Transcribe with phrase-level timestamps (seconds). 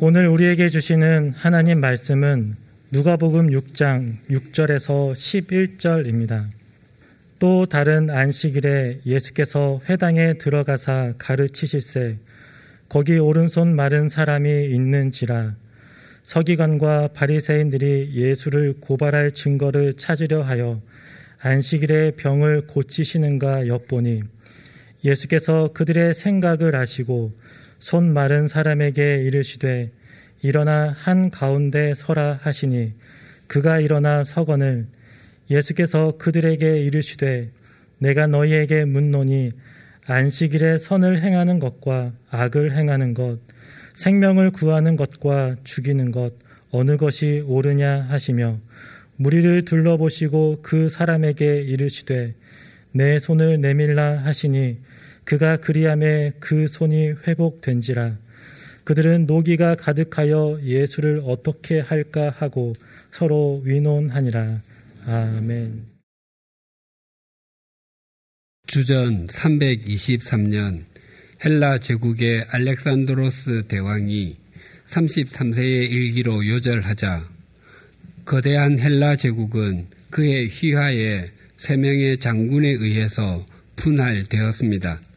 [0.00, 2.54] 오늘 우리에게 주시는 하나님 말씀은
[2.92, 6.46] 누가복음 6장 6절에서 11절입니다.
[7.40, 12.16] 또 다른 안식일에 예수께서 회당에 들어가사 가르치실세
[12.88, 15.56] 거기 오른손 마른 사람이 있는지라
[16.22, 20.80] 서기관과 바리새인들이 예수를 고발할 증거를 찾으려 하여
[21.40, 24.22] 안식일에 병을 고치시는가 엿보니
[25.04, 27.32] 예수께서 그들의 생각을 아시고
[27.78, 29.90] 손 마른 사람에게 이르시되
[30.42, 32.94] 일어나 한 가운데 서라 하시니
[33.46, 34.86] 그가 일어나 서건을
[35.50, 37.50] 예수께서 그들에게 이르시되
[37.98, 39.52] 내가 너희에게 묻노니
[40.06, 43.38] 안식일에 선을 행하는 것과 악을 행하는 것
[43.94, 46.32] 생명을 구하는 것과 죽이는 것
[46.70, 48.58] 어느 것이 옳으냐 하시며
[49.16, 52.34] 무리를 둘러보시고 그 사람에게 이르시되
[52.92, 54.78] 내 손을 내밀라 하시니
[55.28, 58.16] 그가 그리함에 그 손이 회복된지라
[58.84, 62.74] 그들은 노기가 가득하여 예수를 어떻게 할까 하고
[63.12, 64.62] 서로 위논하니라.
[65.04, 65.84] 아멘.
[68.68, 70.84] 주전 323년
[71.44, 74.34] 헬라 제국의 알렉산드로스 대왕이
[74.88, 77.28] 33세의 일기로 요절하자
[78.24, 81.26] 거대한 헬라 제국은 그의 휘하에
[81.58, 83.44] 세 명의 장군에 의해서
[83.76, 85.07] 분할되었습니다.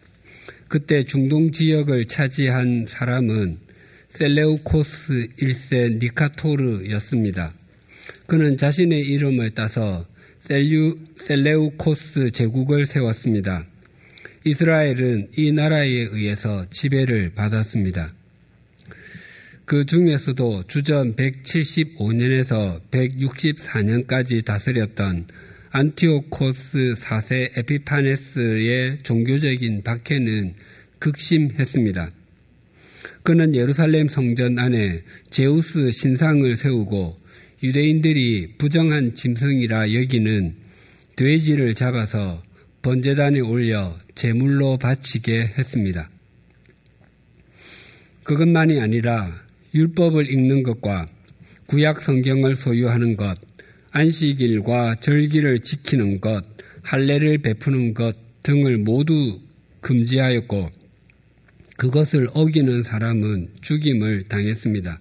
[0.72, 3.58] 그때 중동 지역을 차지한 사람은
[4.14, 7.54] 셀레우코스 1세 니카토르였습니다.
[8.26, 10.06] 그는 자신의 이름을 따서
[10.40, 13.66] 셀류, 셀레우코스 제국을 세웠습니다.
[14.46, 18.14] 이스라엘은 이 나라에 의해서 지배를 받았습니다.
[19.66, 25.28] 그 중에서도 주전 175년에서 164년까지 다스렸던
[25.74, 30.54] 안티오코스 4세 에피파네스의 종교적인 박해는
[31.00, 32.12] 극심했습니다.
[33.24, 37.18] 그는 예루살렘 성전 안에 제우스 신상을 세우고
[37.64, 40.56] 유대인들이 부정한 짐승이라 여기는
[41.16, 42.44] 돼지를 잡아서
[42.82, 46.10] 번제단에 올려 제물로 바치게 했습니다.
[48.24, 49.42] 그것만이 아니라
[49.74, 51.08] 율법을 읽는 것과
[51.68, 53.38] 구약 성경을 소유하는 것,
[53.92, 56.44] 안식일과 절기를 지키는 것,
[56.84, 59.40] 할례를 베푸는 것 등을 모두
[59.82, 60.70] 금지하였고
[61.78, 65.00] 그것을 어기는 사람은 죽임을 당했습니다.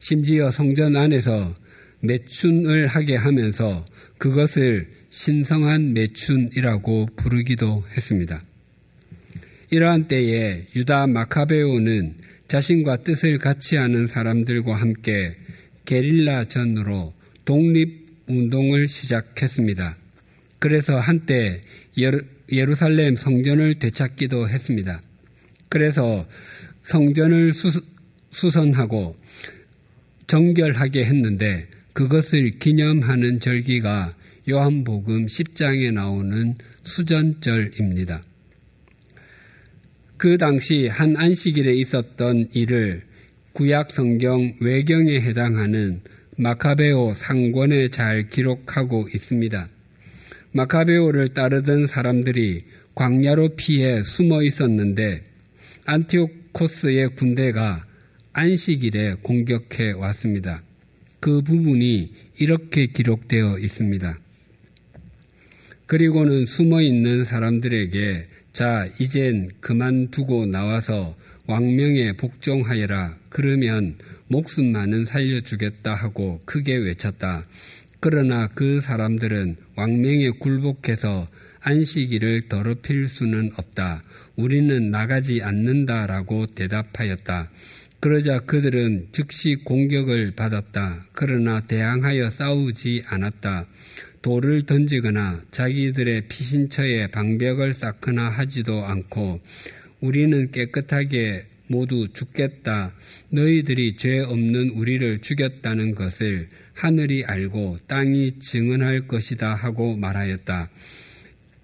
[0.00, 1.54] 심지어 성전 안에서
[2.00, 3.86] 매춘을 하게 하면서
[4.18, 8.42] 그것을 신성한 매춘이라고 부르기도 했습니다.
[9.70, 12.14] 이러한 때에 유다 마카베오는
[12.48, 15.36] 자신과 뜻을 같이 하는 사람들과 함께
[15.84, 19.96] 게릴라 전으로 독립 운동을 시작했습니다.
[20.58, 21.62] 그래서 한때
[22.50, 25.00] 예루살렘 성전을 되찾기도 했습니다.
[25.68, 26.28] 그래서
[26.84, 27.70] 성전을 수,
[28.30, 29.16] 선하고
[30.26, 34.14] 정결하게 했는데 그것을 기념하는 절기가
[34.48, 38.22] 요한복음 10장에 나오는 수전절입니다.
[40.16, 43.02] 그 당시 한 안식일에 있었던 일을
[43.52, 46.00] 구약 성경 외경에 해당하는
[46.38, 49.68] 마카베오 상권에 잘 기록하고 있습니다.
[50.52, 52.62] 마카베오를 따르던 사람들이
[52.94, 55.24] 광야로 피해 숨어 있었는데
[55.84, 57.84] 안티오코스의 군대가
[58.32, 60.62] 안식일에 공격해 왔습니다.
[61.20, 64.18] 그 부분이 이렇게 기록되어 있습니다.
[65.84, 71.14] 그리고는 숨어 있는 사람들에게 자, 이젠 그만두고 나와서
[71.46, 73.16] 왕명에 복종하여라.
[73.28, 73.96] 그러면
[74.32, 77.44] 목숨만은 살려주겠다 하고 크게 외쳤다.
[78.00, 81.28] 그러나 그 사람들은 왕명에 굴복해서
[81.60, 84.02] 안식일을 더럽힐 수는 없다.
[84.34, 87.50] 우리는 나가지 않는다라고 대답하였다.
[88.00, 91.06] 그러자 그들은 즉시 공격을 받았다.
[91.12, 93.66] 그러나 대항하여 싸우지 않았다.
[94.22, 99.40] 돌을 던지거나 자기들의 피신처에 방벽을 쌓거나 하지도 않고
[100.00, 102.92] 우리는 깨끗하게 모두 죽겠다.
[103.30, 110.70] 너희들이 죄 없는 우리를 죽였다는 것을 하늘이 알고 땅이 증언할 것이다 하고 말하였다.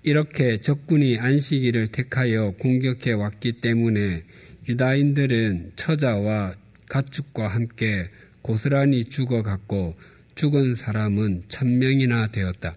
[0.03, 4.25] 이렇게 적군이 안식일을 택하여 공격해 왔기 때문에
[4.69, 6.55] 유다인들은 처자와
[6.89, 8.09] 가축과 함께
[8.41, 9.95] 고스란히 죽어갔고
[10.35, 12.75] 죽은 사람은 천명이나 되었다.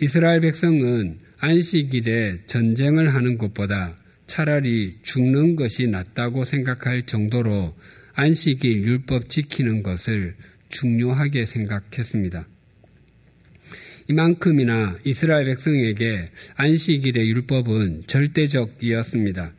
[0.00, 3.94] 이스라엘 백성은 안식일에 전쟁을 하는 것보다
[4.34, 7.72] 차라리 죽는 것이 낫다고 생각할 정도로
[8.14, 10.34] 안식일 율법 지키는 것을
[10.70, 12.44] 중요하게 생각했습니다.
[14.08, 19.52] 이만큼이나 이스라엘 백성에게 안식일의 율법은 절대적이었습니다.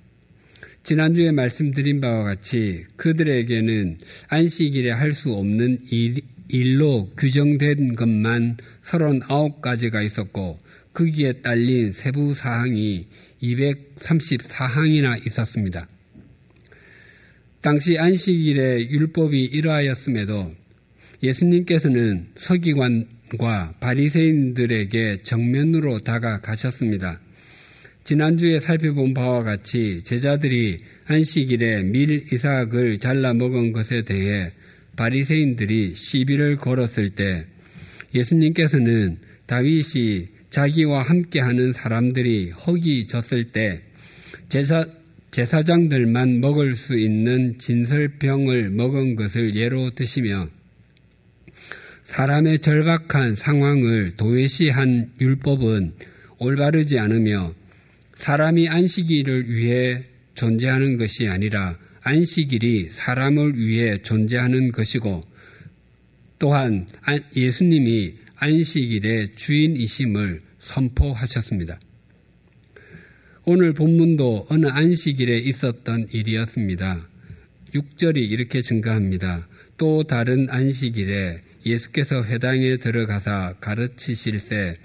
[0.83, 6.19] 지난주에 말씀드린 바와 같이 그들에게는 안식일에 할 수 없는 일,
[6.49, 10.59] 일로 규정된 것만 39가지가 있었고
[10.91, 13.07] 거기에 딸린 세부 사항이
[13.53, 15.87] 234항이나 있었습니다.
[17.61, 20.53] 당시 안식일의 율법이 이러하였음에도
[21.23, 27.19] 예수님께서는 서기관과 바리새인들에게 정면으로 다가가셨습니다.
[28.03, 30.77] 지난주에 살펴본 바와 같이 제자들이
[31.07, 34.51] 안식일에 밀 이삭을 잘라 먹은 것에 대해
[34.95, 37.47] 바리새인들이 시비를 걸었을 때
[38.13, 43.81] 예수님께서는 다윗이 자기와 함께하는 사람들이 허기 졌을 때
[44.47, 44.85] 제사,
[45.31, 50.47] 제사장들만 먹을 수 있는 진설병을 먹은 것을 예로 드시며
[52.05, 55.91] 사람의 절박한 상황을 도외시한 율법은
[56.37, 57.53] 올바르지 않으며
[58.15, 60.05] 사람이 안식일을 위해
[60.35, 65.21] 존재하는 것이 아니라 안식일이 사람을 위해 존재하는 것이고
[66.39, 66.87] 또한
[67.35, 71.79] 예수님이 안식일의 주인이심을 선포하셨습니다.
[73.45, 77.07] 오늘 본문도 어느 안식일에 있었던 일이었습니다.
[77.73, 79.47] 6절이 이렇게 증가합니다.
[79.77, 84.77] 또 다른 안식일에 예수께서 회당에 들어가사 가르치실세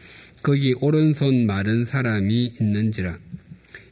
[0.43, 3.19] 거기 오른손 마른 사람이 있는지라.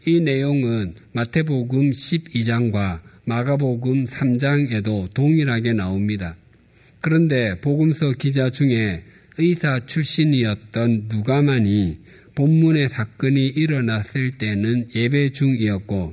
[0.07, 6.37] 이 내용은 마태복음 12장과 마가복음 3장에도 동일하게 나옵니다.
[7.01, 9.05] 그런데 복음서 기자 중에
[9.39, 11.99] 의사 출신이었던 누가만이
[12.35, 16.13] 본문의 사건이 일어났을 때는 예배 중이었고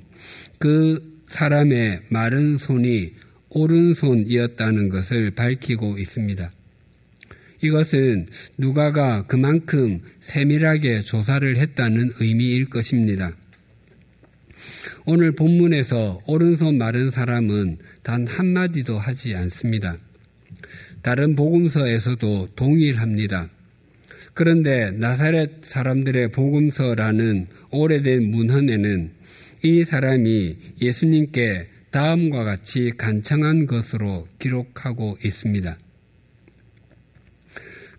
[0.60, 3.13] 그 사람의 마른 손이
[3.50, 6.51] 오른손이었다는 것을 밝히고 있습니다.
[7.62, 8.27] 이것은
[8.57, 13.36] 누가가 그만큼 세밀하게 조사를 했다는 의미일 것입니다.
[15.06, 19.98] 오늘 본문에서 오른손 마른 사람은 단 한마디도 하지 않습니다.
[21.01, 23.50] 다른 복음서에서도 동일합니다.
[24.33, 29.12] 그런데 나사렛 사람들의 복음서라는 오래된 문헌에는
[29.63, 35.77] 이 사람이 예수님께 다음과 같이 간청한 것으로 기록하고 있습니다.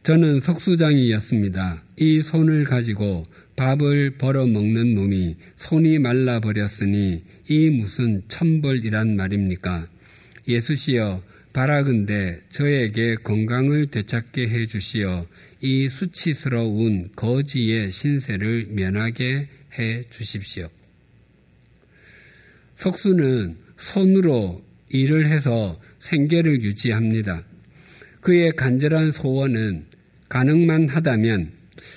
[0.02, 1.82] 저는 석수장이었습니다.
[1.96, 3.24] 이 손을 가지고
[3.56, 9.88] 밥을 벌어 먹는 놈이 손이 말라버렸으니 이 무슨 천벌이란 말입니까?
[10.46, 11.22] 예수시여
[11.56, 15.26] 바라근대 저에게 건강을 되찾게 해 주시어
[15.62, 19.48] 이 수치스러운 거지의 신세를 면하게
[19.78, 20.68] 해 주십시오.
[22.74, 27.42] 석수는 손으로 일을 해서 생계를 유지합니다.
[28.20, 29.86] 그의 간절한 소원은
[30.28, 31.52] 가능만 하다면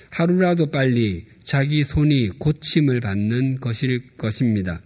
[0.08, 4.80] 하루라도 빨리 자기 손이 고침을 받는 것일 것입니다.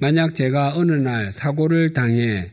[0.00, 2.50] 만약 제가 어느 날 사고를 당해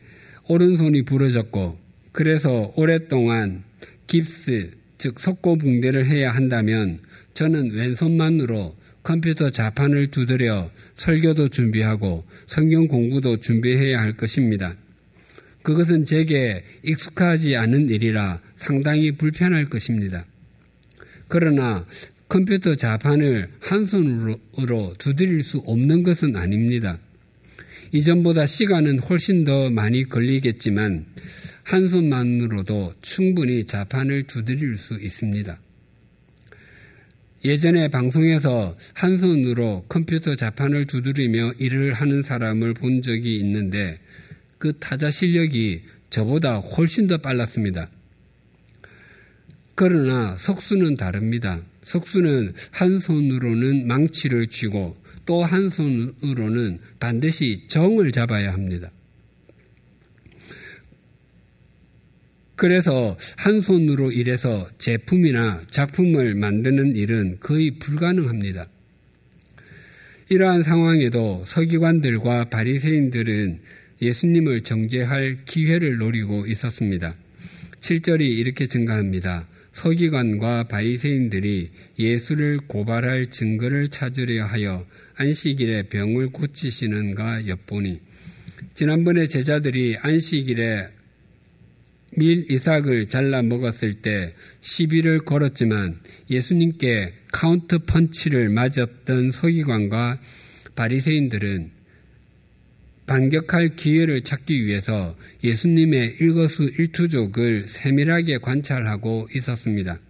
[0.50, 1.78] 오른손이 부러졌고
[2.10, 3.62] 그래서 오랫동안
[4.08, 6.98] 깁스, 즉 석고 붕대를 해야 한다면
[7.34, 8.74] 저는 왼손만으로
[9.04, 14.74] 컴퓨터 자판을 두드려 설교도 준비하고 성경 공부도 준비해야 할 것입니다.
[15.62, 20.24] 그것은 제게 익숙하지 않은 일이라 상당히 불편할 것입니다.
[21.28, 21.86] 그러나
[22.28, 26.98] 컴퓨터 자판을 한 손으로 두드릴 수 없는 것은 아닙니다.
[27.92, 31.06] 이전보다 시간은 훨씬 더 많이 걸리겠지만
[31.64, 35.60] 한 손만으로도 충분히 자판을 두드릴 수 있습니다.
[37.44, 43.98] 예전에 방송에서 한 손으로 컴퓨터 자판을 두드리며 일을 하는 사람을 본 적이 있는데
[44.58, 47.88] 그 타자 실력이 저보다 훨씬 더 빨랐습니다.
[49.74, 51.62] 그러나 석수는 다릅니다.
[51.84, 54.96] 석수는 한 손으로는 망치를 쥐고
[55.26, 58.90] 또 한 손으로는 반드시 정을 잡아야 합니다.
[62.56, 68.66] 그래서 한 손으로 일해서 제품이나 작품을 만드는 일은 거의 불가능합니다.
[70.28, 73.60] 이러한 상황에도 서기관들과 바리새인들은
[74.02, 77.14] 예수님을 정죄할 기회를 노리고 있었습니다.
[77.80, 79.48] 7절이 이렇게 증가합니다.
[79.72, 84.84] 서기관과 바리새인들이 예수를 고발할 증거를 찾으려 하여
[85.20, 88.00] 안식일에 병을 고치시는가 엿보니
[88.72, 90.88] 지난번에 제자들이 안식일에
[92.16, 96.00] 밀 이삭을 잘라 먹었을 때 시비를 걸었지만
[96.30, 100.18] 예수님께 카운트 펀치를 맞았던 서기관과
[100.74, 101.70] 바리새인들은
[103.06, 110.00] 반격할 기회를 찾기 위해서 예수님의 일거수 일투족을 세밀하게 관찰하고 있었습니다.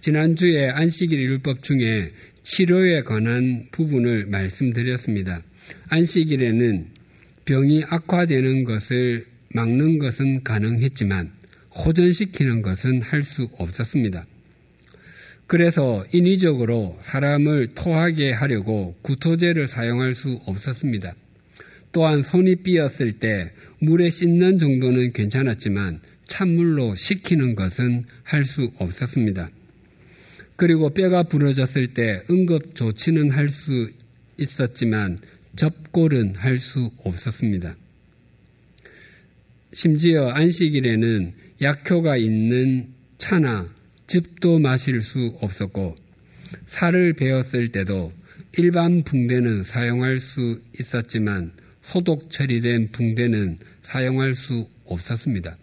[0.00, 2.10] 지난주에 안식일 율법 중에
[2.44, 5.42] 치료에 관한 부분을 말씀드렸습니다.
[5.88, 6.86] 안식일에는
[7.46, 11.32] 병이 악화되는 것을 막는 것은 가능했지만
[11.74, 14.26] 호전시키는 것은 할 수 없었습니다.
[15.46, 21.14] 그래서 인위적으로 사람을 토하게 하려고 구토제를 사용할 수 없었습니다.
[21.92, 29.50] 또한 손이 삐었을 때 물에 씻는 정도는 괜찮았지만 찬물로 식히는 것은 할 수 없었습니다.
[30.56, 33.90] 그리고 뼈가 부러졌을 때 응급 조치는 할 수
[34.38, 35.20] 있었지만
[35.56, 37.76] 접골은 할 수 없었습니다.
[39.72, 41.32] 심지어 안식일에는
[41.62, 43.68] 약효가 있는 차나
[44.06, 45.96] 즙도 마실 수 없었고
[46.66, 48.12] 살을 베었을 때도
[48.56, 55.56] 일반 붕대는 사용할 수 있었지만 소독 처리된 붕대는 사용할 수 없었습니다.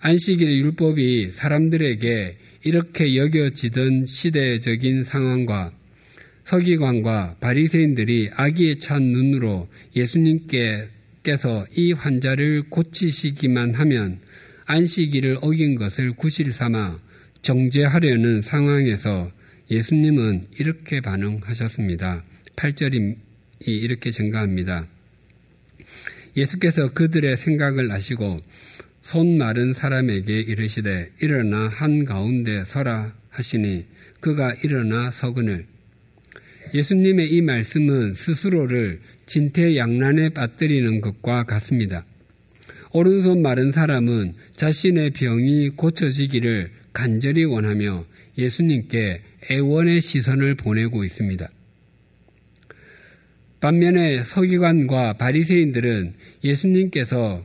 [0.00, 5.72] 안식일 율법이 사람들에게 이렇게 여겨지던 시대적인 상황과
[6.44, 14.20] 서기관과 바리새인들이 아기에 찬 눈으로 예수님께서 이 환자를 고치시기만 하면
[14.66, 17.00] 안식일을 어긴 것을 구실 삼아
[17.42, 19.30] 정죄하려는 상황에서
[19.70, 22.22] 예수님은 이렇게 반응하셨습니다.
[22.56, 23.16] 8절이
[23.60, 24.86] 이렇게 증가합니다.
[26.36, 28.40] 예수께서 그들의 생각을 아시고
[29.02, 33.84] 손 마른 사람에게 이르시되 일어나 한 가운데 서라 하시니
[34.20, 35.66] 그가 일어나 서근을
[36.72, 42.06] 예수님의 이 말씀은 스스로를 진퇴양난에 빠뜨리는 것과 같습니다.
[42.92, 48.04] 오른손 마른 사람은 자신의 병이 고쳐지기를 간절히 원하며
[48.38, 51.48] 예수님께 애원의 시선을 보내고 있습니다.
[53.60, 57.44] 반면에 서기관과 바리새인들은 예수님께서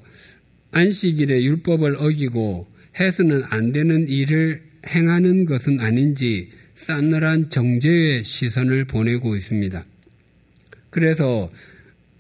[0.71, 2.67] 안식일의 율법을 어기고
[3.00, 9.86] 해서는 안 되는 일을 행하는 것은 아닌지 싸늘한 정죄의 시선을 보내고 있습니다.
[10.89, 11.51] 그래서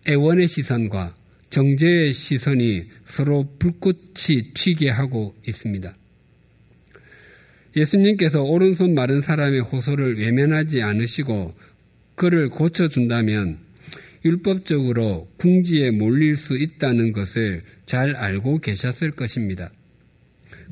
[0.07, 1.15] 애원의 시선과
[1.49, 5.95] 정죄의 시선이 서로 불꽃이 튀게 하고 있습니다.
[7.75, 11.53] 예수님께서 오른손 마른 사람의 호소를 외면하지 않으시고
[12.15, 13.59] 그를 고쳐준다면
[14.25, 19.71] 율법적으로 궁지에 몰릴 수 있다는 것을 잘 알고 계셨을 것입니다.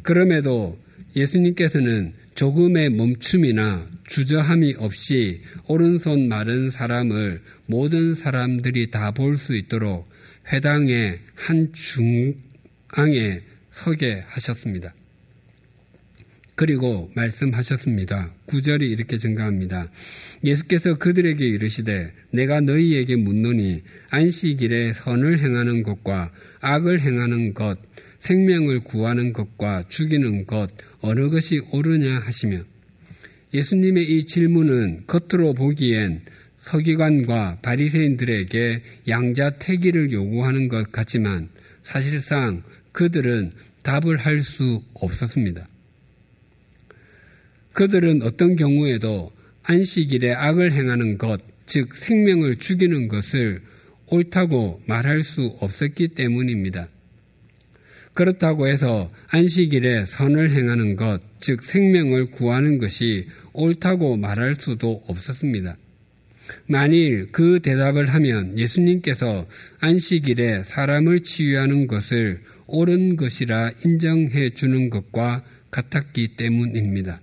[0.03, 0.77] 그럼에도
[1.15, 10.07] 예수님께서는 조금의 멈춤이나 주저함이 없이 오른손 마른 사람을 모든 사람들이 다 볼 수 있도록
[10.51, 13.41] 회당의 한 중앙에
[13.71, 14.93] 서게 하셨습니다.
[16.55, 18.33] 그리고 말씀하셨습니다.
[18.45, 19.91] 구절이 이렇게 증가합니다.
[20.43, 26.31] 예수께서 그들에게 이르시되 내가 너희에게 묻노니 안식일에 선을 행하는 것과
[26.61, 27.77] 악을 행하는 것
[28.19, 30.69] 생명을 구하는 것과 죽이는 것
[31.01, 32.61] 어느 것이 옳으냐 하시며
[33.53, 36.21] 예수님의 이 질문은 겉으로 보기엔
[36.59, 41.49] 서기관과 바리새인들에게 양자 태기를 요구하는 것 같지만
[41.83, 43.51] 사실상 그들은
[43.83, 45.67] 답을 할 수 없었습니다.
[47.75, 53.61] 그들은 어떤 경우에도 안식일에 악을 행하는 것, 즉 생명을 죽이는 것을
[54.07, 56.87] 옳다고 말할 수 없었기 때문입니다.
[58.13, 65.75] 그렇다고 해서 안식일에 선을 행하는 것, 즉 생명을 구하는 것이 옳다고 말할 수도 없었습니다.
[66.67, 69.47] 만일 그 대답을 하면 예수님께서
[69.81, 77.19] 안식일에 사람을 치유하는 것을 옳은 것이라 인정해 주는 것과 같았기 때문입니다.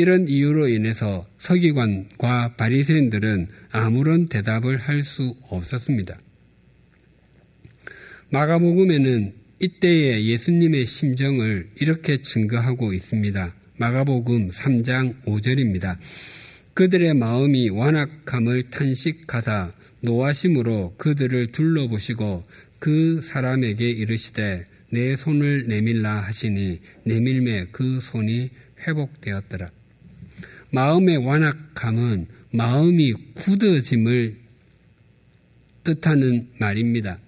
[0.00, 6.18] 이런 이유로 인해서 서기관과 바리새인들은 아무런 대답을 할 수 없었습니다.
[8.30, 13.54] 마가복음에는 이때의 예수님의 심정을 이렇게 증거하고 있습니다.
[13.76, 15.98] 마가복음 3장 5절입니다.
[16.72, 22.44] 그들의 마음이 완악함을 탄식하사 노하심으로 그들을 둘러보시고
[22.78, 28.50] 그 사람에게 이르시되 내 손을 내밀라 하시니 내밀매 그 손이
[28.86, 29.70] 회복되었더라.
[30.70, 34.36] 마음의 완악함은 마음이 굳어짐을
[35.84, 37.18] 뜻하는 말입니다.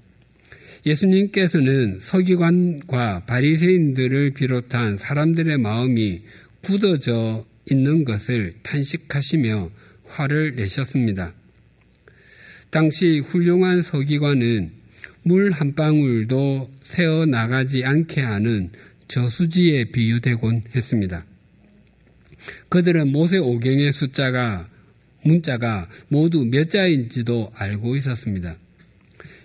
[0.84, 6.22] 예수님께서는 서기관과 바리새인들을 비롯한 사람들의 마음이
[6.62, 9.70] 굳어져 있는 것을 탄식하시며
[10.04, 11.32] 화를 내셨습니다.
[12.70, 14.82] 당시 훌륭한 서기관은
[15.24, 18.70] 물 한 방울도 새어 나가지 않게 하는
[19.06, 21.24] 저수지에 비유되곤 했습니다.
[22.68, 24.68] 그들은 모세 오경의 숫자가
[25.24, 28.56] 문자가 모두 몇 자인지도 알고 있었습니다.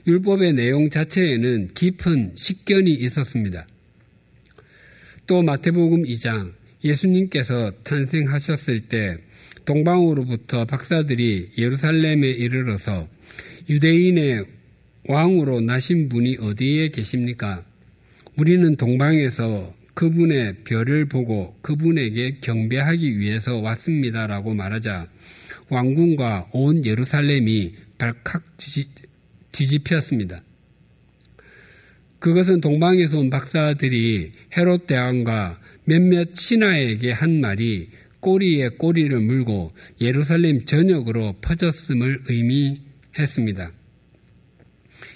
[0.08, 3.68] 율법의 내용 자체에는 깊은 식견이 있었습니다.
[5.28, 9.18] 또 마태복음 2장 예수님께서 탄생하셨을 때
[9.66, 13.10] 동방으로부터 박사들이 예루살렘에 이르러서
[13.70, 14.46] 유대인의
[15.08, 17.66] 왕으로 나신 분이 어디에 계십니까?
[18.38, 25.08] 우리는 동방에서 그분의 별을 보고 그분에게 경배하기 위해서 왔습니다라고 말하자
[25.70, 28.44] 왕궁과 온 예루살렘이 발칵
[29.52, 30.44] 뒤집혔습니다.
[32.20, 37.90] 그것은 동방에서 온 박사들이 헤롯 대왕과 몇몇 신하에게 한 말이
[38.20, 43.72] 꼬리에 꼬리를 물고 예루살렘 전역으로 퍼졌음을 의미했습니다.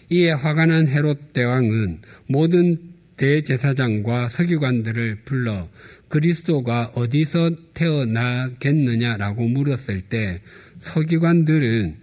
[0.10, 2.91] 이에 화가 난 헤롯 대왕은 모든
[3.22, 5.70] 대제사장과 서기관들을 불러
[6.08, 10.42] 그리스도가 어디서 태어나겠느냐라고 물었을 때
[10.80, 11.98] 서기관들은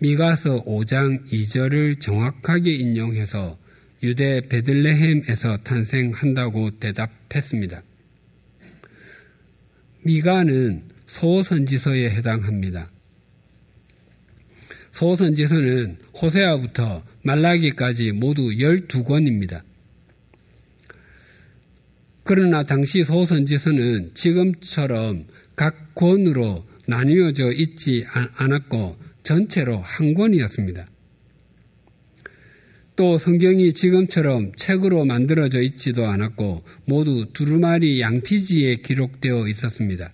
[0.00, 3.58] 미가서 5장 2절을 정확하게 인용해서
[4.02, 7.82] 유대 베들레헴에서 탄생한다고 대답했습니다.
[10.02, 12.90] 미가는 소선지서에 해당합니다.
[14.92, 19.62] 소선지서는 호세아부터 말라기까지 모두 12권입니다.
[22.24, 28.04] 그러나 당시 소선지서는 지금처럼 각 권으로 나뉘어져 있지
[28.36, 30.86] 않았고 전체로 한 권이었습니다.
[32.96, 40.12] 또 성경이 지금처럼 책으로 만들어져 있지도 않았고 모두 두루마리 양피지에 기록되어 있었습니다.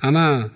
[0.00, 0.50] 아마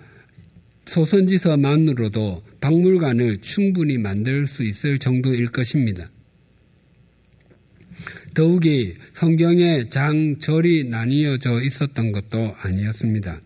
[0.87, 6.09] 소선지서만으로도 박물관을 충분히 만들 수 있을 정도일 것입니다.
[8.37, 13.41] 더욱이 성경의 장절이 나뉘어져 있었던 것도 아니었습니다.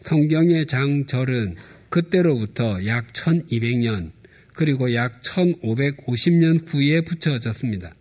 [0.00, 1.56] 성경의 장절은
[1.90, 4.12] 그때로부터 약 1200년,
[4.54, 7.92] 그리고 약 1550년 후에 붙여졌습니다.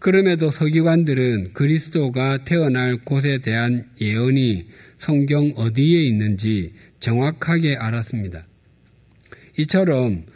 [0.00, 4.66] 그럼에도 서기관들은 그리스도가 태어날 곳에 대한 예언이
[4.98, 8.46] 성경 어디에 있는지 정확하게 알았습니다.
[9.56, 10.26] 이처럼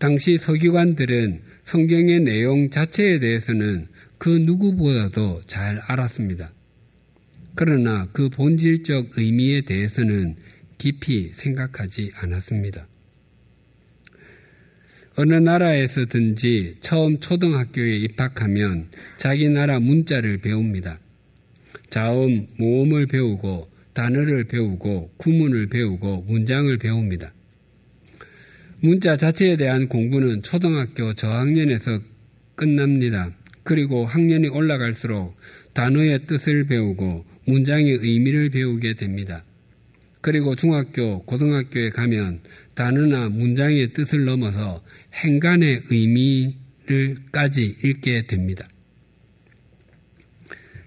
[0.00, 6.50] 당시 서기관들은 성경의 내용 자체에 대해서는 그 누구보다도 잘 알았습니다.
[7.54, 10.36] 그러나 그 본질적 의미에 대해서는
[10.78, 12.88] 깊이 생각하지 않았습니다.
[15.16, 20.98] 어느 나라에서든지 처음 초등학교에 입학하면 자기 나라 문자를 배웁니다.
[21.90, 27.34] 자음, 모음을 배우고 단어를 배우고 구문을 배우고 문장을 배웁니다.
[28.82, 32.00] 문자 자체에 대한 공부는 초등학교 저학년에서
[32.54, 33.30] 끝납니다.
[33.62, 35.36] 그리고 학년이 올라갈수록
[35.74, 39.44] 단어의 뜻을 배우고 문장의 의미를 배우게 됩니다.
[40.22, 42.40] 그리고 중학교, 고등학교에 가면
[42.74, 48.66] 단어나 문장의 뜻을 넘어서 행간의 의미를까지 읽게 됩니다.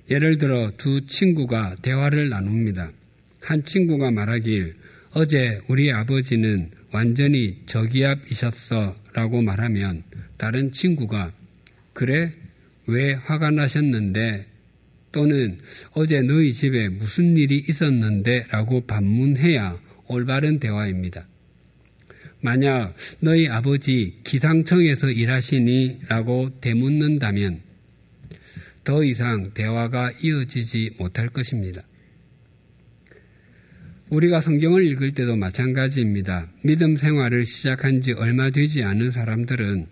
[0.10, 2.92] 예를 들어 두 친구가 대화를 나눕니다.
[3.40, 4.76] 한 친구가 말하길
[5.12, 10.04] 어제 우리 아버지는 완전히 저기압이셨어 라고 말하면
[10.38, 11.34] 다른 친구가
[11.94, 12.32] 그래?
[12.86, 14.46] 왜 화가 나셨는데?
[15.12, 15.60] 또는
[15.94, 18.46] 어제 너희 집에 무슨 일이 있었는데?
[18.52, 21.26] 라고 반문해야 올바른 대화입니다.
[22.42, 26.02] 만약 너희 아버지 기상청에서 일하시니?
[26.10, 27.62] 라고 되묻는다면
[28.84, 31.82] 더 이상 대화가 이어지지 못할 것입니다.
[34.14, 36.48] 우리가 성경을 읽을 때도 마찬가지입니다.
[36.62, 39.88] 믿음 생활을 시작한 지 얼마 되지 않은 사람들은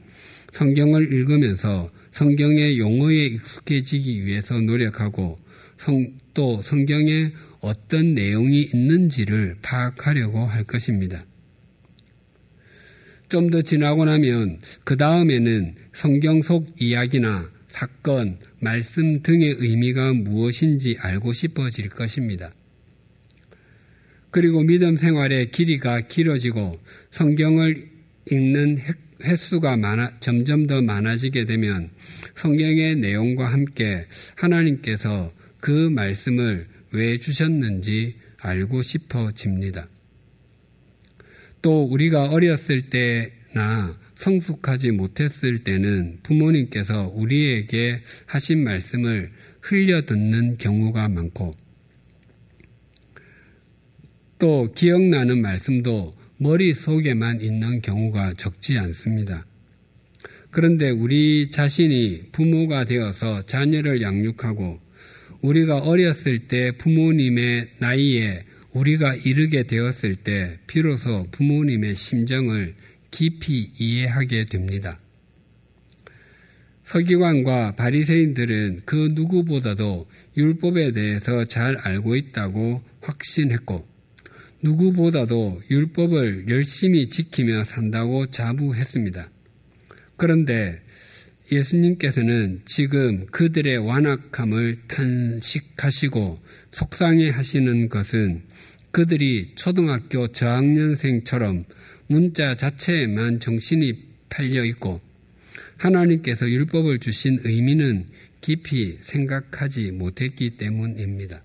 [0.51, 5.39] 성경을 읽으면서 성경의 용어에 익숙해지기 위해서 노력하고
[5.77, 7.31] 성, 또 성경에
[7.61, 11.25] 어떤 내용이 있는지를 파악하려고 할 것입니다.
[13.29, 21.33] 좀 더 지나고 나면 그 다음에는 성경 속 이야기나 사건, 말씀 등의 의미가 무엇인지 알고
[21.33, 22.51] 싶어질 것입니다.
[24.31, 26.77] 그리고 믿음 생활의 길이가 길어지고
[27.11, 27.89] 성경을
[28.31, 28.77] 읽는
[29.23, 31.89] 횟수가 많아, 점점 더 많아지게 되면
[32.35, 39.87] 성경의 내용과 함께 하나님께서 그 말씀을 왜 주셨는지 알고 싶어집니다.
[41.61, 51.53] 또 우리가 어렸을 때나 성숙하지 못했을 때는 부모님께서 우리에게 하신 말씀을 흘려 듣는 경우가 많고
[54.41, 59.45] 또 기억나는 말씀도 머릿속에만 있는 경우가 적지 않습니다.
[60.49, 64.79] 그런데 우리 자신이 부모가 되어서 자녀를 양육하고
[65.41, 72.73] 우리가 어렸을 때 부모님의 나이에 우리가 이르게 되었을 때 비로소 부모님의 심정을
[73.11, 74.99] 깊이 이해하게 됩니다.
[76.85, 83.90] 서기관과 바리새인들은 그 누구보다도 율법에 대해서 잘 알고 있다고 확신했고
[84.63, 89.29] 누구보다도 율법을 열심히 지키며 산다고 자부했습니다.
[90.17, 90.79] 그런데
[91.51, 96.39] 예수님께서는 지금 그들의 완악함을 탄식하시고
[96.71, 98.43] 속상해 하시는 것은
[98.91, 101.65] 그들이 초등학교 저학년생처럼
[102.07, 105.01] 문자 자체에만 정신이 팔려 있고
[105.77, 108.05] 하나님께서 율법을 주신 의미는
[108.41, 111.41] 깊이 생각하지 못했기 때문입니다.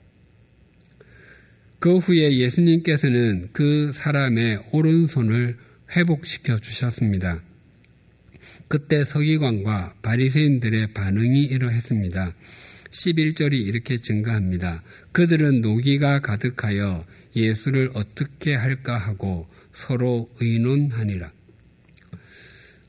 [1.87, 5.57] 그 후에 예수님께서는 그 사람의 오른손을
[5.95, 7.41] 회복시켜 주셨습니다.
[8.67, 12.35] 그때 서기관과 바리새인들의 반응이 이러했습니다.
[12.91, 14.83] 11절이 이렇게 증가합니다.
[15.13, 21.31] 그들은 노기가 가득하여 예수를 어떻게 할까 하고 서로 의논하니라.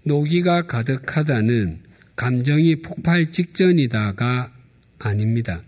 [0.06, 1.82] 노기가 가득하다는
[2.16, 4.52] 감정이 폭발 직전이다가
[4.98, 5.62] 아닙니다.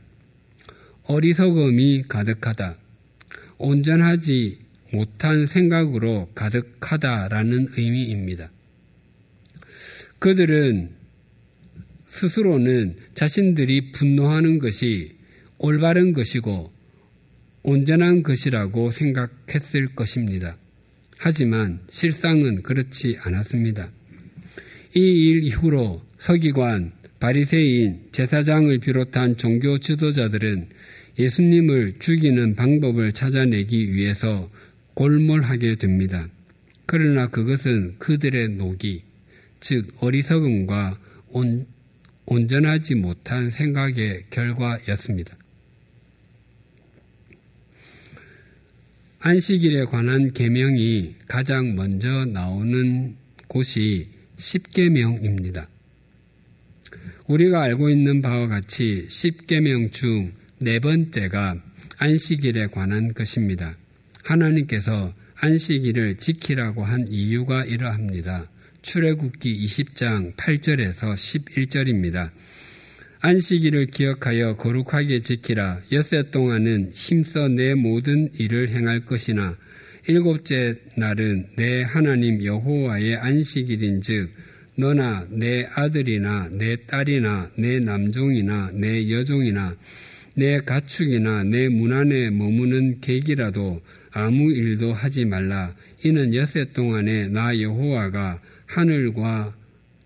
[1.04, 2.89] 어리석음이 가득하다.
[3.60, 4.60] 온전하지
[4.92, 8.50] 못한 생각으로 가득하다라는 의미입니다.
[10.18, 10.90] 그들은
[12.08, 15.16] 스스로는 자신들이 분노하는 것이
[15.60, 16.72] 올바른 것이고
[17.62, 20.58] 온전한 것이라고 생각했을 것입니다.
[21.18, 23.92] 하지만 실상은 그렇지 않았습니다.
[24.96, 30.70] 이 일 이후로 서기관, 바리새인, 제사장을 비롯한 종교 지도자들은
[31.20, 34.50] 예수님을 죽이는 방법을 찾아내기 위해서
[34.94, 36.30] 골몰하게 됩니다.
[36.86, 39.04] 그러나 그것은 그들의 노기,
[39.60, 40.98] 즉 어리석음과
[41.32, 41.68] 온,
[42.26, 45.36] 온전하지 못한 생각의 결과였습니다.
[49.20, 53.16] 안식일에 관한 계명이 가장 먼저 나오는
[53.48, 55.68] 곳이 십계명입니다.
[57.28, 61.56] 우리가 알고 있는 바와 같이 십계명 중 네 번째가
[61.98, 63.78] 안식일에 관한 것입니다.
[64.26, 68.50] 하나님께서 안식일을 지키라고 한 이유가 이러합니다.
[68.82, 72.32] 출애굽기 20장 8절에서 11절입니다.
[73.22, 75.80] 안식일을 기억하여 거룩하게 지키라.
[75.94, 79.58] 엿새 동안은 힘써 내 모든 일을 행할 것이나
[80.08, 84.30] 일곱째 날은 내 하나님 여호와의 안식일인즉
[84.76, 89.78] 너나 내 아들이나 내 딸이나 내 남종이나 내 여종이나
[90.36, 95.76] 내 가축이나 내 문 안에 머무는 객이라도 아무 일도 하지 말라.
[96.04, 99.56] 이는 엿새 동안에 나 여호와가 하늘과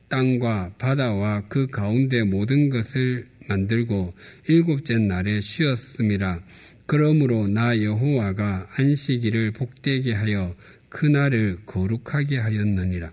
[0.10, 4.14] 땅과 바다와 그 가운데 모든 것을 만들고
[4.48, 6.42] 일곱째 날에 쉬었음이라.
[6.86, 10.56] 그러므로 나 여호와가 안식일을 복되게 하여
[10.90, 13.12] 그 날을 거룩하게 하였느니라.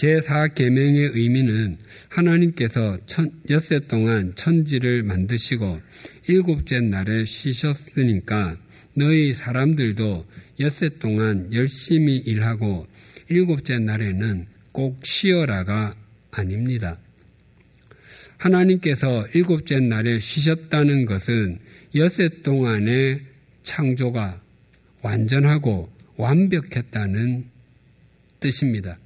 [0.00, 1.76] 제4계명의 의미는
[2.08, 5.80] 하나님께서 천, 엿새 동안 천지를 만드시고
[6.26, 8.56] 일곱째 날에 쉬셨으니까
[8.94, 10.26] 너희 사람들도
[10.60, 12.86] 엿새 동안 열심히 일하고
[13.28, 15.94] 일곱째 날에는 꼭 쉬어라가
[16.30, 16.98] 아닙니다.
[18.38, 21.58] 하나님께서 일곱째 날에 쉬셨다는 것은
[21.94, 23.20] 엿새 동안의
[23.64, 24.40] 창조가
[25.02, 27.44] 완전하고 완벽했다는
[28.40, 28.98] 뜻입니다.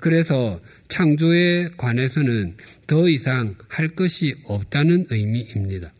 [0.00, 2.56] 그래서 창조에 관해서는
[2.86, 5.92] 더 이상 할 것이 없다는 의미입니다.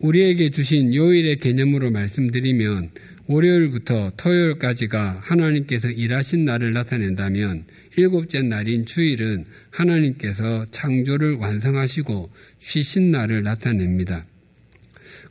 [0.00, 2.90] 우리에게 주신 요일의 개념으로 말씀드리면
[3.26, 7.64] 월요일부터 토요일까지가 하나님께서 일하신 날을 나타낸다면
[7.96, 14.26] 일곱째 날인 주일은 하나님께서 창조를 완성하시고 쉬신 날을 나타냅니다.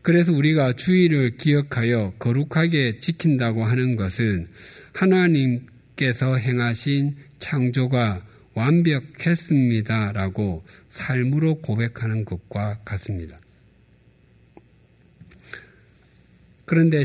[0.01, 4.47] 그래서 우리가 주일을 기억하여 거룩하게 지킨다고 하는 것은
[4.93, 5.61] 하나님
[5.95, 13.39] 께서 행하신 창조가 완벽했습니다 라고 삶으로 고백하는 것과 같습니다.
[16.65, 17.03] 그런데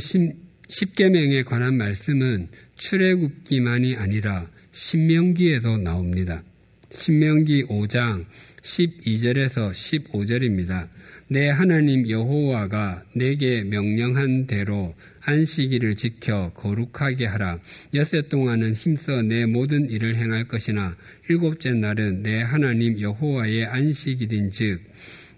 [0.68, 6.42] 십계명에 관한 말씀은 출애굽기만이 아니라 신명기에도 나옵니다.
[6.90, 8.27] 신명기 5장
[8.62, 10.88] 12절에서 15절입니다.
[11.29, 14.94] 내 하나님 여호와가 내게 명령한 대로
[15.29, 17.59] 안식일을 지켜 거룩하게 하라.
[17.93, 20.97] 엿새 동안은 힘써 내 모든 일을 행할 것이나
[21.29, 24.81] 일곱째 날은 내 하나님 여호와의 안식일인즉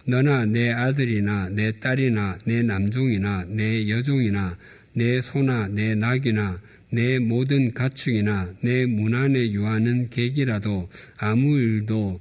[0.06, 4.56] 너나 내 아들이나 내 딸이나 내 남종이나 내 여종이나
[4.92, 6.60] 내 소나 내 낙이나
[6.92, 12.20] 내 모든 가축이나 내 문 안에 유하는 객이라도 아무 일도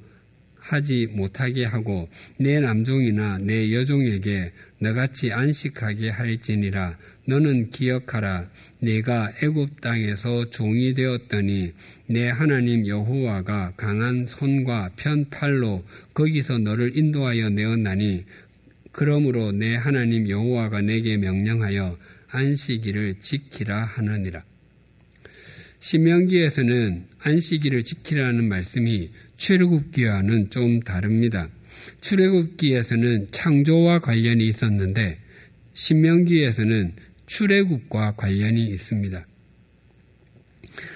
[0.60, 6.98] 하지 못하게 하고 내 남종이나 내 여종에게 너같이 안식하게 할지니라
[7.30, 11.74] 너는 기억하라 내가 애굽 땅에서 종이 되었더니
[12.08, 18.26] 내 하나님 여호와가 강한 손과 편팔로 거기서 너를 인도하여 내었나니
[18.92, 21.98] 그러므로 내 하나님 여호와가 내게 명령하여
[22.30, 24.44] 안식일을 지키라 하느니라.
[25.80, 31.50] 신명기에서는 안식일을 지키라는 말씀이 출애굽기와는 좀 다릅니다.
[32.02, 35.20] 출애굽기에서는 창조와 관련이 있었는데
[35.74, 36.94] 신명기에서는
[37.30, 39.26] 출애굽과 관련이 있습니다.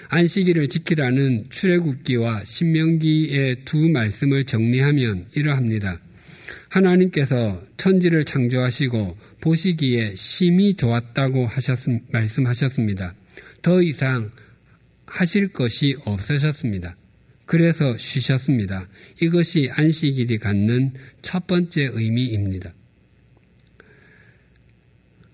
[0.09, 5.99] 안식일을 지키라는 출애굽기와 신명기의 두 말씀을 정리하면 이러합니다.
[6.69, 11.77] 하나님께서 천지를 창조하시고 보시기에 심히 좋았다고 하셨,
[12.11, 13.13] 말씀하셨습니다.
[13.61, 14.31] 더 이상
[15.05, 16.95] 하실 것이 없으셨습니다.
[17.45, 18.87] 그래서 쉬셨습니다.
[19.21, 22.73] 이것이 안식일이 갖는 첫 번째 의미입니다.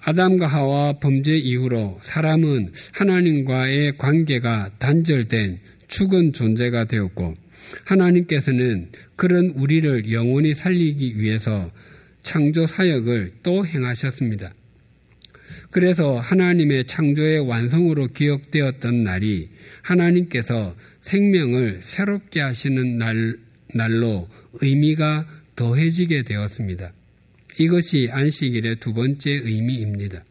[0.02, 7.34] 아담과 하와 범죄 이후로 사람은 하나님과의 관계가 단절된 죽은 존재가 되었고
[7.86, 11.72] 하나님께서는 그런 우리를 영원히 살리기 위해서
[12.24, 14.54] 창조 사역을 또 행하셨습니다.
[15.72, 19.50] 그래서 하나님의 창조의 완성으로 기억되었던 날이
[19.82, 23.38] 하나님께서 생명을 새롭게 하시는 날,
[23.74, 26.94] 날로 의미가 더해지게 되었습니다.
[27.60, 30.24] 이것이 안식일의 두 번째 의미입니다.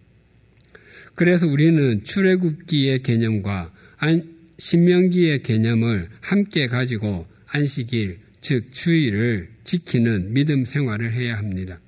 [1.14, 11.12] 그래서 우리는 출애굽기의 개념과 안, 신명기의 개념을 함께 가지고 안식일, 즉 주일을 지키는 믿음 생활을
[11.12, 11.78] 해야 합니다.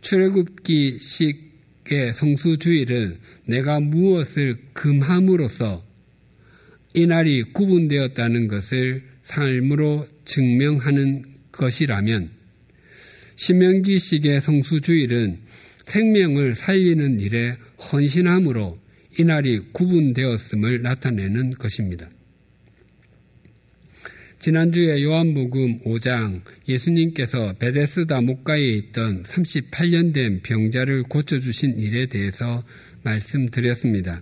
[0.00, 1.38] 출애굽기식의
[2.14, 5.86] 성수주일은 내가 무엇을 금함으로써
[6.94, 12.37] 이날이 구분되었다는 것을 삶으로 증명하는 것이라면
[13.38, 15.38] 신명기식의 성수주일은
[15.86, 18.76] 생명을 살리는 일에 헌신함으로
[19.16, 22.10] 이날이 구분되었음을 나타내는 것입니다.
[24.40, 32.64] 지난주에 요한복음 5장 예수님께서 베데스다 목가에 있던 38년 된 병자를 고쳐주신 일에 대해서
[33.04, 34.20] 말씀드렸습니다.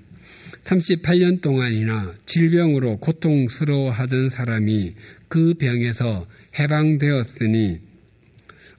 [0.65, 4.95] 38년 동안이나 질병으로 고통스러워하던 사람이
[5.29, 6.27] 그 병에서
[6.59, 7.87] 해방되었으니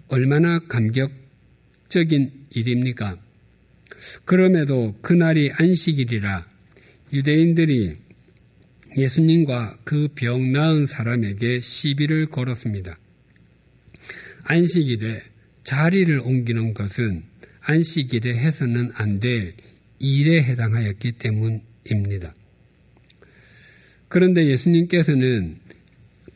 [0.08, 3.18] 얼마나 감격적인 일입니까?
[4.26, 6.46] 그럼에도 그날이 안식일이라
[7.14, 7.98] 유대인들이
[8.98, 12.98] 예수님과 그 병 나은 사람에게 시비를 걸었습니다.
[14.44, 15.22] 안식일에
[15.64, 17.24] 자리를 옮기는 것은
[17.62, 19.54] 안식일에 해서는 안 될
[20.00, 22.34] 일에 해당하였기 때문입니다.
[24.08, 25.58] 그런데 예수님께서는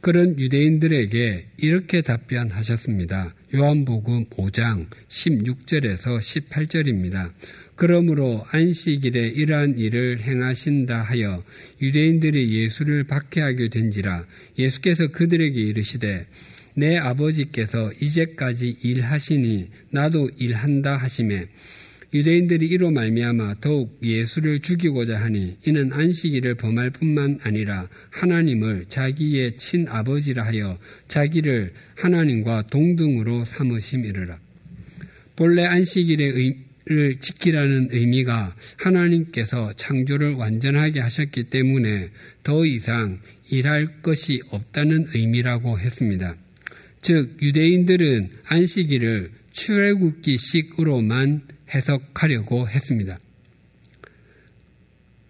[0.01, 3.33] 그런 유대인들에게 이렇게 답변하셨습니다.
[3.53, 7.33] 요한복음 5장 16절에서 18절입니다.
[7.75, 11.43] 그러므로 안식일에 이러한 일을 행하신다 하여
[11.81, 14.25] 유대인들이 예수를 박해하게 된지라
[14.57, 16.27] 예수께서 그들에게 이르시되
[16.75, 21.49] 내 아버지께서 이제까지 일하시니 나도 일한다 하심에
[22.13, 30.43] 유대인들이 이로 말미암아 더욱 예수를 죽이고자 하니 이는 안식일을 범할 뿐만 아니라 하나님을 자기의 친아버지라
[30.43, 34.39] 하여 자기를 하나님과 동등으로 삼으심이르라.
[35.35, 42.09] 본래 안식일의 를 지키라는 의미가 하나님께서 창조를 완전하게 하셨기 때문에
[42.41, 43.19] 더 이상
[43.49, 46.35] 일할 것이 없다는 의미라고 했습니다.
[47.01, 53.19] 즉 유대인들은 안식일을 출애굽기식으로만 해석하려고 했습니다.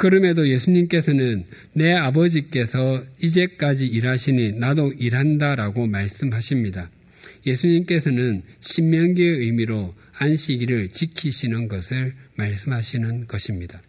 [0.02, 6.90] 그럼에도 예수님께서는 내 아버지께서 이제까지 일하시니 나도 일한다 라고 말씀하십니다.
[7.46, 13.82] 예수님께서는 신명기의 의미로 안식일을 지키시는 것을 말씀하시는 것입니다.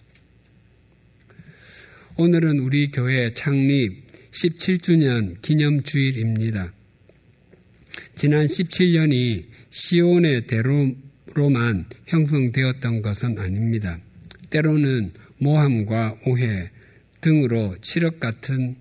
[2.16, 6.72] 오늘은 우리 교회 창립 17주년 기념주일입니다.
[8.16, 10.94] 지난 17년이 시온의 대로
[11.34, 13.98] 로만 형성되었던 것은 아닙니다.
[14.50, 16.70] 때로는 모함과 오해
[17.20, 18.76] 등으로 칠흑 같은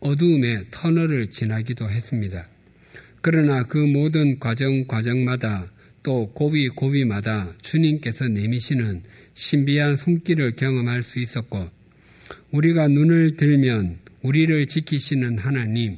[0.00, 2.46] 어두움의 터널을 지나기도 했습니다.
[3.22, 5.70] 그러나 그 모든 과정 과정마다
[6.02, 11.68] 또 고비 고비마다 주님께서 내미시는 신비한 손길을 경험할 수 있었고
[12.50, 15.96] 우리가 눈을 들면 우리를 지키시는 하나님,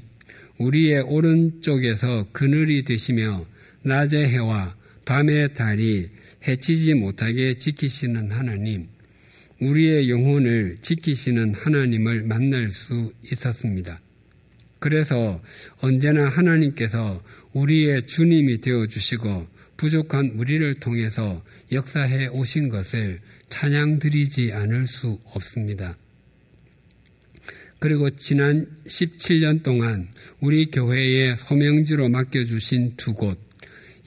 [0.59, 3.45] 우리의 오른쪽에서 그늘이 되시며
[3.83, 4.76] 낮의 해와
[5.07, 6.11] 밤의 달이
[6.47, 8.89] 해치지 못하게 지키시는 하나님,
[9.61, 14.01] 우리의 영혼을 지키시는 하나님을 만날 수 있었습니다.
[14.79, 15.41] 그래서
[15.81, 24.87] 언제나 하나님께서 우리의 주님이 되어 주시고 부족한 우리를 통해서 역사해 오신 것을 찬양 드리지 않을
[24.87, 25.97] 수 없습니다.
[27.79, 30.09] 그리고 지난 17년 동안
[30.41, 33.39] 우리 교회의 소명지로 맡겨주신 두 곳,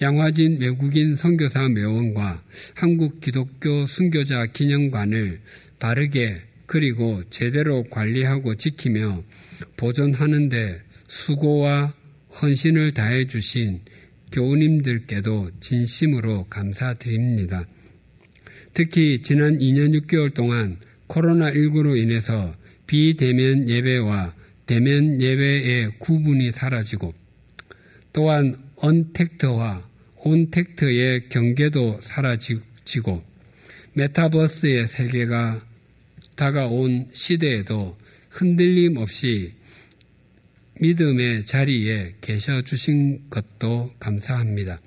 [0.01, 2.41] 양화진 외국인 선교사 묘원과
[2.75, 5.41] 한국 기독교 순교자 기념관을
[5.77, 9.23] 바르게 그리고 제대로 관리하고 지키며
[9.75, 11.93] 보존하는데 수고와
[12.41, 13.81] 헌신을 다해 주신
[14.31, 17.65] 교우님들께도 진심으로 감사드립니다.
[18.73, 20.77] 특히 지난 2년 6개월 동안
[21.09, 22.55] 코로나19로 인해서
[22.87, 24.35] 비대면 예배와
[24.65, 27.13] 대면 예배의 구분이 사라지고
[28.13, 29.88] 또한 언택트와
[30.19, 33.23] 온택트의 경계도 사라지고
[33.93, 35.65] 메타버스의 세계가
[36.35, 37.97] 다가온 시대에도
[38.29, 39.53] 흔들림 없이
[40.79, 44.79] 믿음의 자리에 계셔 주신 것도 감사합니다.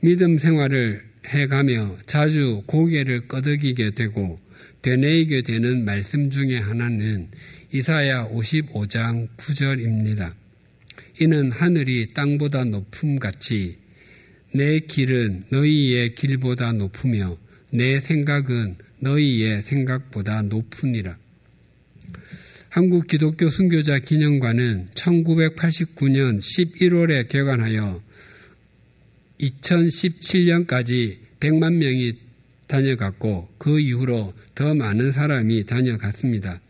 [0.00, 4.38] 믿음 생활을 해가며 자주 고개를 끄덕이게 되고
[4.82, 7.28] 되뇌이게 되는 말씀 중에 하나는
[7.72, 10.34] 이사야 55장 9절입니다.
[11.20, 13.81] 이는 하늘이 땅보다 높음 같이
[14.54, 17.38] 내 길은 너희의 길보다 높으며
[17.70, 21.16] 내 생각은 너희의 생각보다 높으니라.
[22.68, 28.02] 한국 기독교 순교자 기념관은 1989년 11월에 개관하여
[29.40, 32.14] 2017년까지 100만 명이
[32.66, 36.60] 다녀갔고 그 이후로 더 많은 사람이 다녀갔습니다.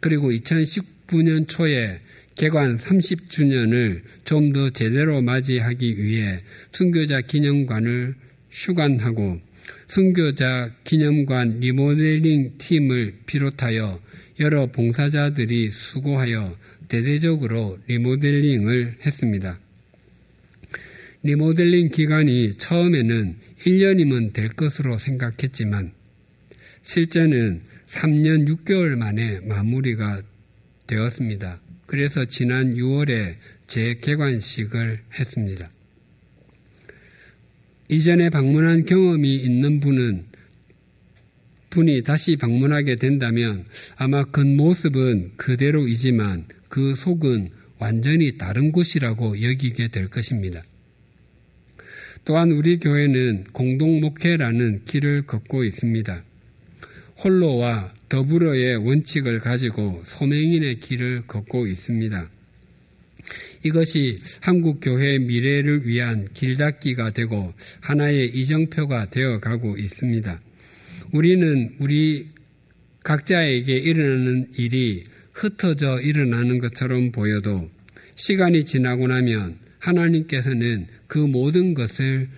[0.00, 2.00] 그리고 2019년 초에
[2.36, 6.40] 개관 30주년을 좀 더 제대로 맞이하기 위해
[6.72, 8.14] 순교자 기념관을
[8.50, 9.40] 휴관하고
[9.86, 14.00] 순교자 기념관 리모델링 팀을 비롯하여
[14.40, 16.56] 여러 봉사자들이 수고하여
[16.88, 19.58] 대대적으로 리모델링을 했습니다.
[21.22, 25.92] 리모델링 기간이 처음에는 1년이면 될 것으로 생각했지만
[26.82, 30.22] 실제는 3년 6개월 만에 마무리가
[30.86, 31.63] 되었습니다.
[31.86, 35.70] 그래서 지난 6월에 재개관식을 했습니다.
[37.88, 40.24] 이전에 방문한 경험이 있는 분은
[41.70, 43.64] 분이 다시 방문하게 된다면
[43.96, 50.62] 아마 겉모습은 그대로이지만 그 속은 완전히 다른 곳이라고 여기게 될 것입니다.
[52.24, 56.24] 또한 우리 교회는 공동목회라는 길을 걷고 있습니다.
[57.22, 62.30] 홀로와 더불어의 원칙을 가지고 소맹인의 길을 걷고 있습니다.
[63.64, 70.40] 이것이 한국 교회의 미래를 위한 길닫기가 되고 하나의 이정표가 되어 가고 있습니다.
[71.12, 72.28] 우리는 우리
[73.02, 77.68] 각자에게 일어나는 일이 흩어져 일어나는 것처럼 보여도
[78.16, 82.28] 시간이 지나고 나면 하나님께서는 그 모든 것을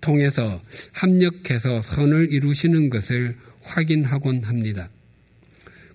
[0.00, 0.62] 통해서
[0.92, 3.36] 합력해서 선을 이루시는 것을
[3.68, 4.88] 확인하곤 합니다.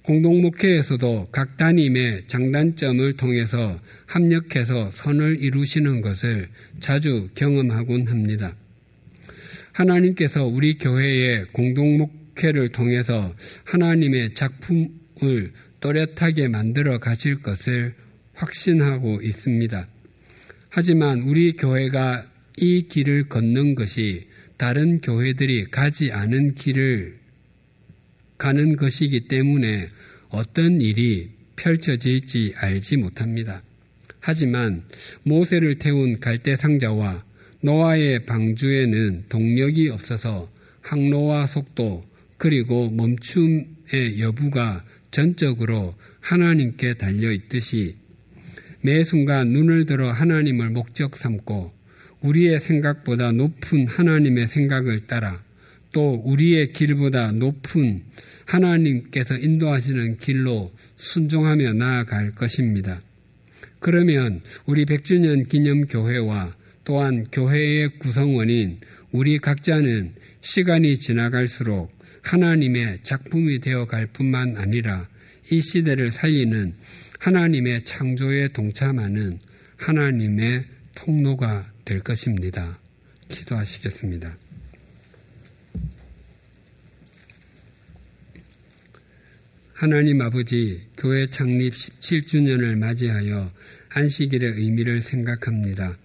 [0.03, 8.55] 공동목회에서도 각 단임의 장단점을 통해서 합력해서 선을 이루시는 것을 자주 경험하곤 합니다.
[9.71, 13.33] 하나님께서 우리 교회의 공동목회를 통해서
[13.63, 17.95] 하나님의 작품을 또렷하게 만들어 가실 것을
[18.33, 19.87] 확신하고 있습니다.
[20.69, 22.25] 하지만 우리 교회가
[22.57, 27.22] 이 길을 걷는 것이 다른 교회들이 가지 않은 길을
[28.43, 29.87] 가는 것이기 때문에
[30.27, 33.63] 어떤 일이 펼쳐질지 알지 못합니다.
[34.19, 34.83] 하지만
[35.23, 37.23] 모세를 태운 갈대 상자와
[37.61, 40.51] 노아의 방주에는 동력이 없어서
[40.81, 42.03] 항로와 속도
[42.35, 47.95] 그리고 멈춤의 여부가 전적으로 하나님께 달려 있듯이
[48.81, 51.71] 매 순간 눈을 들어 하나님을 목적 삼고
[52.19, 55.41] 우리의 생각보다 높은 하나님의 생각을 따라
[55.93, 58.01] 또 우리의 길보다 높은
[58.45, 63.01] 하나님께서 인도하시는 길로 순종하며 나아갈 것입니다.
[63.79, 68.79] 그러면 우리 100주년 기념 교회와 또한 교회의 구성원인
[69.11, 75.07] 우리 각자는 시간이 지나갈수록 하나님의 작품이 되어 갈 뿐만 아니라
[75.51, 76.73] 이 시대를 살리는
[77.19, 79.39] 하나님의 창조에 동참하는
[79.77, 82.77] 하나님의 통로가 될 것입니다.
[83.29, 84.42] 기도하시겠습니다.
[89.83, 93.51] 하나님 아버지 교회 창립 17주년을 맞이하여
[93.89, 95.97] 안식일의 의미를 생각합니다.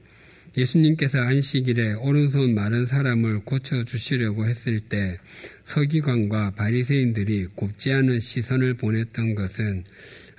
[0.56, 5.20] 예수님께서 안식일에 오른손 마른 사람을 고쳐주시려고 했을 때
[5.64, 9.84] 서기관과 바리새인들이 곱지 않은 시선을 보냈던 것은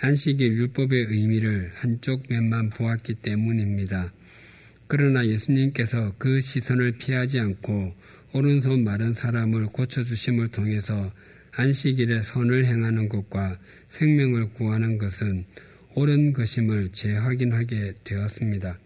[0.01, 4.11] 안식일 율법의 의미를 한쪽 면만 보았기 때문입니다.
[4.87, 7.95] 그러나 예수님께서 그 시선을 피하지 않고
[8.33, 11.13] 오른손 마른 사람을 고쳐주심을 통해서
[11.59, 15.43] 안식일에 선을 행하는 것과 생명을 구하는 것은
[15.93, 18.79] 옳은 것임을 재확인하게 되었습니다.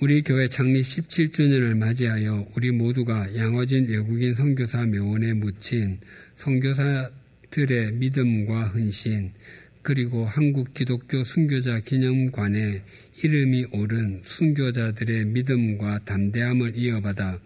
[0.00, 5.98] 우리 교회 창립 17주년을 맞이하여 우리 모두가 양어진 외국인 선교사 묘원에 묻힌
[6.36, 9.32] 선교사들의 믿음과 헌신
[9.82, 12.82] 그리고 한국 기독교 순교자 기념관에
[13.22, 17.38] 이름이 오른 순교자들의 믿음과 담대함을 이어받아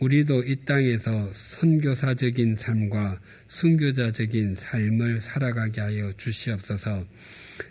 [0.00, 7.04] 우리도 이 땅에서 선교사적인 삶과 순교자적인 삶을 살아가게 하여 주시옵소서.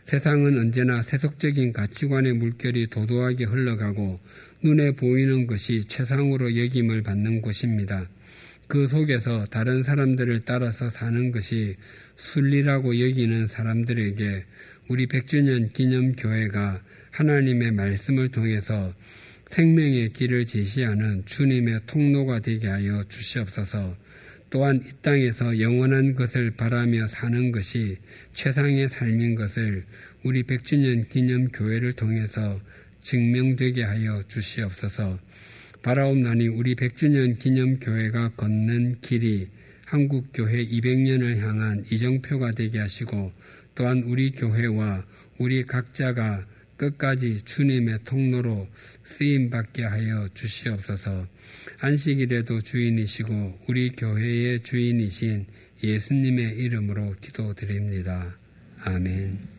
[0.03, 4.19] 세상은 언제나 세속적인 가치관의 물결이 도도하게 흘러가고
[4.61, 8.09] 눈에 보이는 것이 최상으로 여김을 받는 곳입니다.
[8.67, 11.77] 그 속에서 다른 사람들을 따라서 사는 것이
[12.17, 14.45] 순리라고 여기는 사람들에게
[14.89, 18.93] 우리 100주년 기념교회가 하나님의 말씀을 통해서
[19.49, 23.95] 생명의 길을 제시하는 주님의 통로가 되게 하여 주시옵소서.
[24.49, 27.97] 또한 이 땅에서 영원한 것을 바라며 사는 것이
[28.33, 29.83] 최상의 삶인 것을
[30.23, 32.59] 우리 100주년 기념 교회를 통해서
[33.01, 35.19] 증명되게 하여 주시옵소서.
[35.81, 39.47] 바라옵나니 우리 100주년 기념 교회가 걷는 길이
[39.85, 43.31] 한국 교회 200년을 향한 이정표가 되게 하시고
[43.75, 45.05] 또한 우리 교회와
[45.37, 46.45] 우리 각자가
[46.77, 48.67] 끝까지 주님의 통로로
[49.07, 51.27] 쓰임 받게 하여 주시옵소서
[51.79, 55.45] 안식일에도 주인이시고 우리 교회의 주인이신
[55.83, 58.37] 예수님의 이름으로 기도드립니다.
[58.83, 59.56] 아멘.